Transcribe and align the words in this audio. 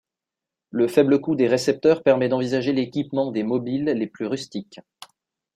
Le 0.71 0.87
faible 0.87 1.21
coût 1.21 1.35
des 1.35 1.45
récepteurs 1.47 2.01
permet 2.01 2.27
d'envisager 2.27 2.73
l'équipement 2.73 3.29
des 3.31 3.43
mobiles 3.43 3.85
les 3.85 4.07
plus 4.07 4.25
rustiques. 4.25 4.79